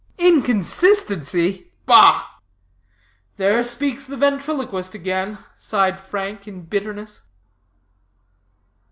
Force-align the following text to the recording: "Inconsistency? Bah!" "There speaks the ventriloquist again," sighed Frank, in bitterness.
"Inconsistency? 0.17 1.71
Bah!" 1.85 2.25
"There 3.37 3.61
speaks 3.61 4.07
the 4.07 4.17
ventriloquist 4.17 4.95
again," 4.95 5.37
sighed 5.55 5.99
Frank, 5.99 6.47
in 6.47 6.63
bitterness. 6.63 7.21